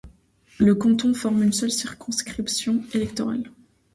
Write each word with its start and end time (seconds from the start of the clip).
Le 0.57 0.73
canton 0.73 1.13
forme 1.13 1.43
une 1.43 1.53
seule 1.53 1.69
circonscription 1.69 2.83
électorale. 2.95 3.51